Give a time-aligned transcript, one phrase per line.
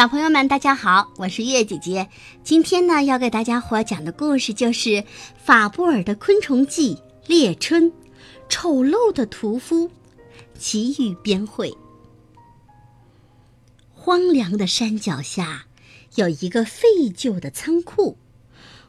[0.00, 2.08] 小朋友们，大家好，我是月姐姐。
[2.42, 5.04] 今天呢，要给大家伙讲的故事就是
[5.36, 6.94] 法布尔的《昆虫记》
[7.26, 7.92] 猎春，
[8.48, 9.90] 丑陋的屠夫，
[10.58, 11.76] 奇遇编绘。
[13.92, 15.66] 荒凉的山脚下
[16.14, 18.16] 有一个废旧的仓库，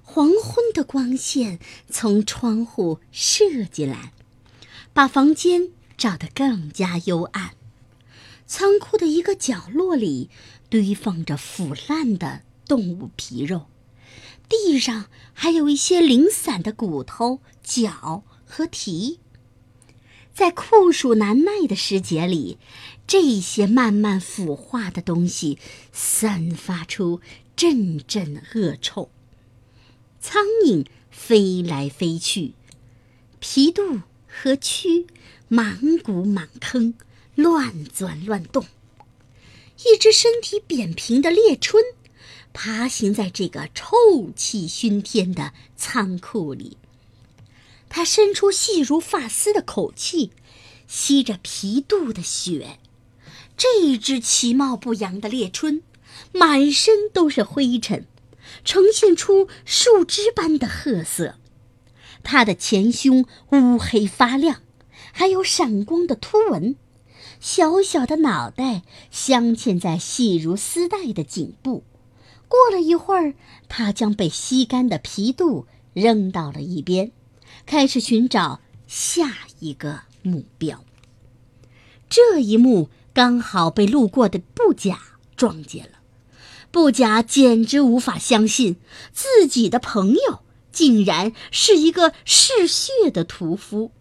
[0.02, 1.60] 黄昏的光线
[1.90, 4.14] 从窗户射进来，
[4.94, 7.52] 把房间照得更加幽暗。
[8.48, 10.30] 仓库的一个角落里
[10.72, 13.66] 堆放着腐烂的动物皮肉，
[14.48, 19.20] 地上还有一些零散的骨头、脚和蹄。
[20.34, 22.58] 在酷暑难耐的时节里，
[23.06, 25.60] 这些慢慢腐化的东西
[25.92, 27.20] 散发出
[27.58, 29.12] 阵阵恶臭。
[30.22, 32.54] 苍蝇飞来飞去，
[33.42, 35.06] 皮肚和蛆
[35.50, 36.94] 满谷满坑。
[37.34, 38.66] 乱钻乱动，
[39.86, 41.84] 一只身体扁平的猎春，
[42.54, 46.78] 爬行在这个臭气熏天的仓库里。
[47.90, 50.32] 它伸出细如发丝的口气，
[50.88, 52.80] 吸着皮肚的血。
[53.58, 55.82] 这一只其貌不扬的猎春，
[56.32, 58.08] 满身都是灰尘，
[58.64, 61.36] 呈现出树枝般的褐色。
[62.24, 64.62] 它的前胸乌黑发亮，
[65.12, 66.76] 还有闪光的凸纹。
[67.42, 71.84] 小小的脑袋镶嵌在细如丝带的颈部。
[72.48, 73.34] 过了一会儿，
[73.68, 77.12] 他将被吸干的皮肚扔到了一边，
[77.66, 80.84] 开始寻找下一个目标。
[82.08, 85.00] 这一幕刚好被路过的布甲
[85.36, 85.94] 撞见了。
[86.70, 88.76] 布甲简直无法相信，
[89.12, 93.92] 自己的朋友竟然是一个嗜血的屠夫。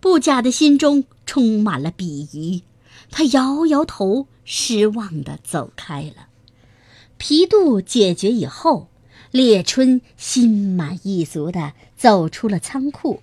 [0.00, 2.64] 布甲的心中充满了鄙夷，
[3.10, 6.28] 他摇摇头，失望地走开了。
[7.18, 8.88] 皮肚解决以后，
[9.30, 13.22] 猎春心满意足地走出了仓库。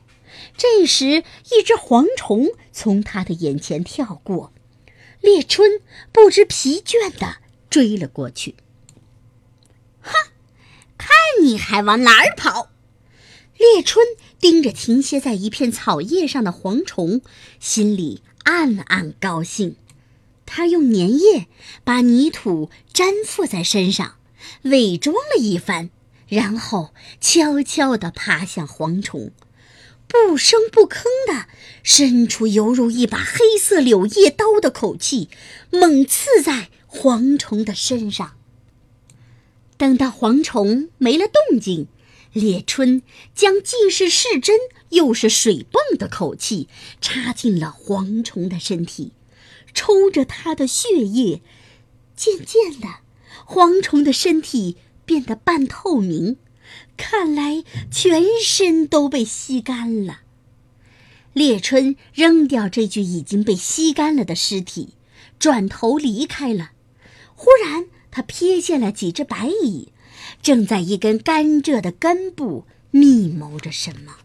[0.56, 4.54] 这时，一只蝗虫从他的眼前跳过，
[5.20, 5.82] 猎春
[6.12, 7.38] 不知疲倦地
[7.72, 8.54] 追了过去。
[10.02, 10.12] 哼，
[11.00, 11.10] 看
[11.42, 12.70] 你还往哪儿跑！
[13.58, 14.06] 猎春
[14.40, 17.22] 盯着停歇在一片草叶上的蝗虫，
[17.60, 19.78] 心里暗暗高兴。
[20.46, 21.48] 他用粘液
[21.84, 24.16] 把泥土粘附在身上，
[24.64, 25.90] 伪装了一番，
[26.28, 29.32] 然后悄悄地爬向蝗虫，
[30.08, 31.48] 不声不吭地
[31.82, 35.30] 伸出犹如一把黑色柳叶刀的口气，
[35.72, 38.34] 猛刺在蝗虫的身上。
[39.78, 41.88] 等到蝗虫没了动静。
[42.36, 43.02] 猎春
[43.34, 44.58] 将既是试针
[44.90, 46.68] 又是水泵的口气
[47.00, 49.14] 插进了蝗虫的身体，
[49.74, 51.42] 抽着它的血液。
[52.14, 53.00] 渐渐的，
[53.48, 54.76] 蝗虫的身体
[55.06, 56.36] 变得半透明，
[56.98, 60.20] 看来全身都被吸干了。
[61.32, 64.90] 猎春扔掉这具已经被吸干了的尸体，
[65.40, 66.72] 转头离开了。
[67.34, 69.94] 忽然，他瞥见了几只白蚁。
[70.46, 74.18] 正在一根甘蔗的根部密谋着什么。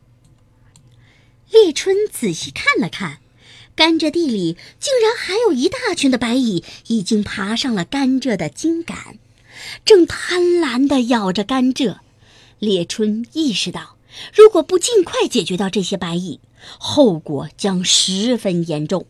[1.50, 3.20] 立春仔细看了看，
[3.74, 9.18] 甘蔗地里竟然还有一大群的白蚁，已经爬上了甘蔗的茎杆，
[9.82, 12.00] 正贪婪地咬着甘蔗。
[12.58, 13.96] 列春意识到，
[14.34, 16.40] 如果不尽快解决掉这些白蚁，
[16.78, 19.06] 后果将十分严重。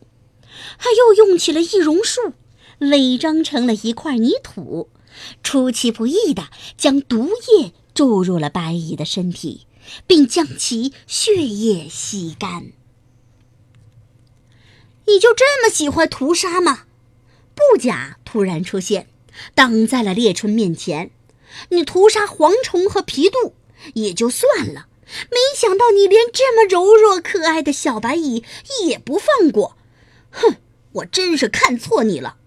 [0.77, 2.31] 他又用起了易容术，
[2.79, 4.87] 伪装成了一块泥土。
[5.43, 7.29] 出其不意地将毒
[7.59, 9.67] 液注入了白蚁的身体，
[10.07, 12.71] 并将其血液吸干。
[15.07, 16.85] 你就这么喜欢屠杀吗？
[17.53, 19.09] 布甲突然出现，
[19.53, 21.11] 挡在了猎春面前。
[21.69, 23.55] 你屠杀蝗虫和皮肚
[23.93, 24.87] 也就算了，
[25.29, 28.45] 没想到你连这么柔弱可爱的小白蚁
[28.85, 29.75] 也不放过。
[30.31, 30.55] 哼，
[30.93, 32.37] 我真是看错你了，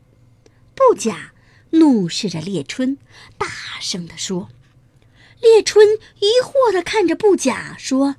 [0.75, 1.34] 布甲。
[1.75, 2.99] 怒视着猎春，
[3.37, 3.47] 大
[3.81, 4.49] 声地说
[5.43, 8.17] ：“猎春疑惑地看着布甲，说：‘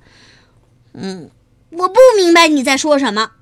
[0.92, 1.30] 嗯，
[1.70, 3.32] 我不明白你在说什么。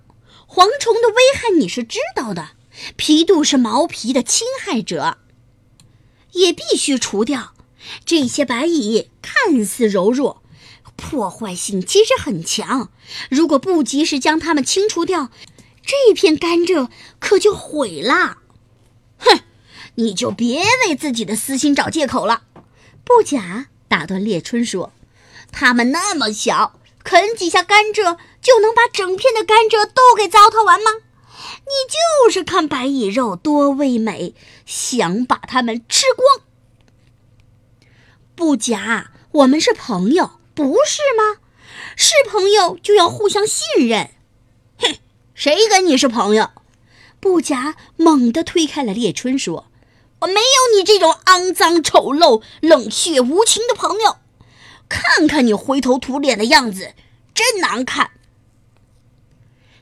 [0.48, 2.50] 蝗虫的危害你是知道的，
[2.96, 5.18] 皮肚是毛皮的侵害者，
[6.32, 7.54] 也必须除掉。
[8.04, 10.42] 这些白蚁看似柔弱，
[10.94, 12.90] 破坏性其实很强。
[13.28, 15.30] 如果不及时将它们清除掉，
[15.82, 16.88] 这片甘蔗
[17.18, 18.38] 可就毁了。’！”
[19.96, 22.42] 你就别为自己的私心找借口了，
[23.04, 24.92] 布甲打断猎春说
[25.52, 30.90] ：“他们那么小，啃几下甘蔗就能把整片的甘蔗都给糟蹋完吗？
[31.66, 34.34] 你就是看白蚁肉多味美，
[34.66, 36.46] 想把它们吃光。
[38.34, 41.40] 不假，我们是朋友，不是吗？
[41.96, 44.10] 是朋友就要互相信任。
[44.78, 44.96] 哼，
[45.34, 46.50] 谁跟你是朋友？
[47.20, 49.66] 不假猛地推开了列春，说
[50.24, 54.16] ：“我没有你这种肮脏、丑陋、冷血无情的朋友。
[54.88, 56.94] 看看你灰头土脸的样子，
[57.34, 58.12] 真难看。”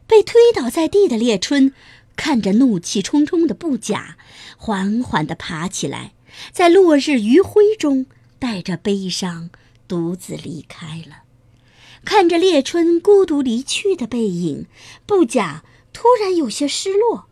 [0.06, 1.72] 被推倒在地的列春
[2.16, 4.16] 看着怒气冲冲的布甲，
[4.56, 6.12] 缓缓地爬起来，
[6.52, 8.06] 在落日余晖中
[8.38, 9.50] 带着悲伤
[9.86, 11.22] 独自离开了。
[12.04, 14.66] 看着列春孤独离去的背影，
[15.06, 15.62] 布甲
[15.92, 17.26] 突然有些失落。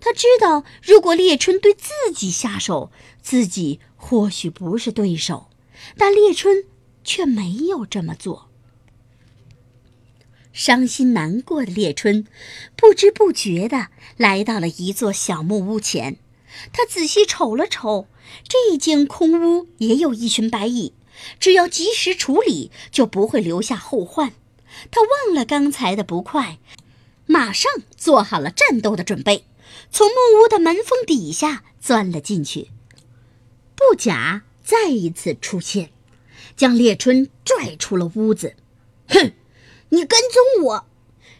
[0.00, 2.90] 他知道，如果列春对自己下手，
[3.22, 5.48] 自己或许不是对手，
[5.96, 6.64] 但列春
[7.04, 8.48] 却没有这么做。
[10.52, 12.26] 伤心难过的列春，
[12.74, 16.18] 不知不觉地来到了一座小木屋前。
[16.72, 18.08] 他仔细瞅了瞅，
[18.48, 20.94] 这间空屋也有一群白蚁，
[21.38, 24.32] 只要及时处理，就不会留下后患。
[24.90, 26.58] 他忘了刚才的不快，
[27.26, 29.44] 马上做好了战斗的准备。
[29.90, 32.70] 从木屋的门缝底下钻了进去，
[33.74, 35.90] 布甲再一次出现，
[36.56, 38.54] 将列春拽出了屋子。
[39.08, 39.32] 哼，
[39.90, 40.86] 你跟踪我！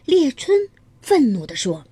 [0.05, 0.69] 列春
[1.01, 1.85] 愤怒地说：“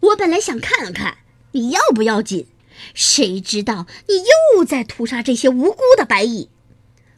[0.00, 1.18] 我本来想看看
[1.52, 2.46] 你要不要紧，
[2.92, 4.16] 谁知道你
[4.56, 6.50] 又在屠杀这些无辜的白蚁。”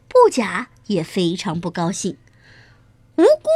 [0.07, 2.17] 布甲也非常不高兴。
[3.17, 3.49] 无辜？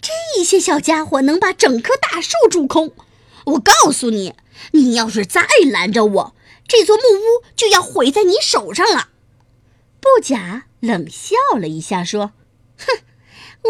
[0.00, 2.92] 这些小家伙能把整棵大树蛀空？
[3.44, 4.34] 我告诉你，
[4.72, 6.36] 你要是再拦着我，
[6.66, 9.08] 这座木屋就要毁在你手上了。
[10.00, 12.32] 布甲冷笑了一下，说
[12.78, 13.02] ：“哼，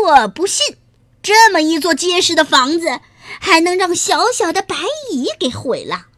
[0.05, 0.77] 我不信，
[1.23, 3.01] 这么一座结实的房子，
[3.41, 4.77] 还能让小小的白
[5.11, 6.09] 蚁给毁了。”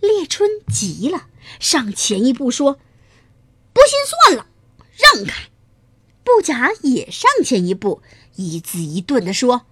[0.00, 1.28] 列春急了，
[1.58, 2.78] 上前一步说
[3.72, 4.46] ：“不信算了，
[4.96, 5.48] 让开。”
[6.24, 8.02] 布甲也上前一步，
[8.36, 9.66] 一字一顿地说。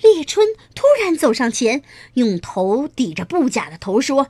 [0.00, 1.82] 列春突然走上前，
[2.14, 4.28] 用头抵着布甲的头说：“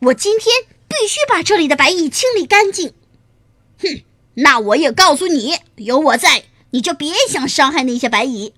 [0.00, 0.54] 我今天
[0.88, 2.94] 必须把这里的白蚁清理干净。”
[3.82, 4.02] 哼，
[4.34, 8.54] 那我也告诉你，有我在，你就别想伤害那些白蚁。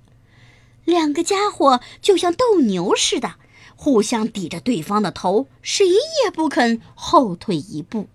[0.84, 3.34] 两个家伙就像斗牛似的，
[3.74, 8.08] 互相抵着对方的头，谁也不肯后退一步。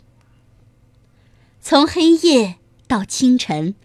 [1.60, 2.56] 从黑夜
[2.88, 3.76] 到清晨，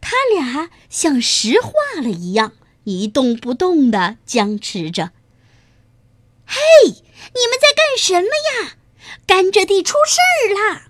[0.00, 2.52] 他俩像石化了一样。
[2.86, 5.10] 一动不动地僵持着。
[6.46, 8.76] 嘿，你们在干什么呀？
[9.26, 10.88] 甘蔗地出事儿啦！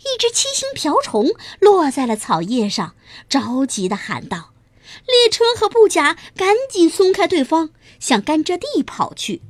[0.00, 2.94] 一只七星瓢虫落在了草叶上，
[3.30, 4.52] 着急地喊道
[5.08, 9.40] ：“列春和布甲赶紧松开对方，向甘蔗地跑去。”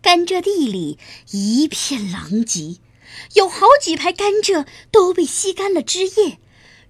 [0.00, 0.98] 甘蔗地里
[1.32, 2.78] 一片狼藉，
[3.34, 6.38] 有好几排甘蔗都被吸干了枝叶，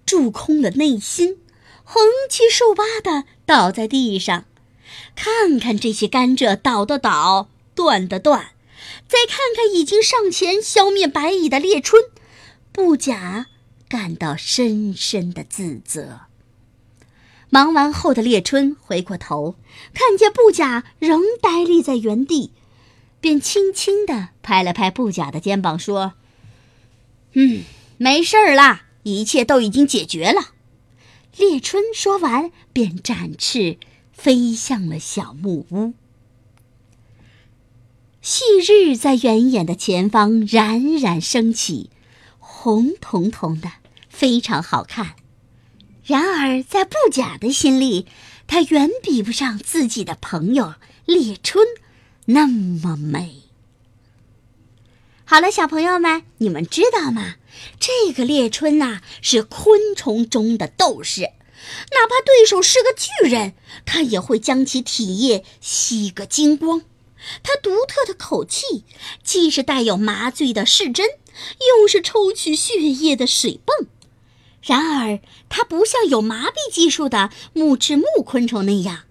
[0.06, 1.38] 蛀空了内心。
[1.92, 4.44] 横七竖八的倒在地上，
[5.16, 8.52] 看看这些甘蔗倒的倒，断的断，
[9.08, 12.04] 再看看已经上前消灭白蚁的列春，
[12.70, 13.46] 不假
[13.88, 16.20] 感到深深的自责。
[17.48, 19.56] 忙完后的列春回过头，
[19.92, 22.52] 看见布甲仍呆立在原地，
[23.20, 26.12] 便轻轻地拍了拍布甲的肩膀，说
[27.34, 27.64] ：“嗯，
[27.96, 30.50] 没事儿啦，一切都已经解决了。”
[31.40, 33.78] 列春说完，便展翅
[34.12, 35.94] 飞向了小木屋。
[38.20, 41.88] 旭日在远远的前方冉冉升起，
[42.38, 43.72] 红彤彤的，
[44.10, 45.16] 非常好看。
[46.04, 48.04] 然而，在布甲的心里，
[48.46, 50.74] 他远比不上自己的朋友
[51.06, 51.66] 列春
[52.26, 53.44] 那么美。
[55.24, 57.36] 好了，小朋友们，你们知道吗？
[57.78, 63.54] 这个猎春呐，是昆虫中的斗士，哪怕对手是个巨人，
[63.84, 66.82] 他也会将其体液吸个精光。
[67.42, 68.84] 他独特的口气，
[69.22, 71.06] 既是带有麻醉的视针，
[71.80, 73.88] 又是抽取血液的水泵。
[74.62, 79.04] 然而，他不像有麻痹技术的木翅木昆虫那样，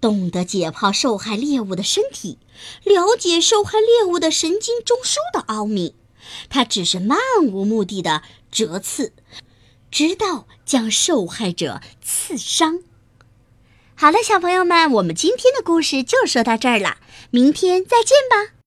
[0.00, 2.38] 懂得解剖受害猎物的身体，
[2.84, 5.94] 了解受害猎物的神经中枢的奥秘。
[6.48, 9.12] 他只是漫无目的的折刺，
[9.90, 12.80] 直到将受害者刺伤。
[13.94, 16.98] 好了，小朋友们，我们今天的故事就说到这儿了，
[17.30, 18.59] 明天再见吧。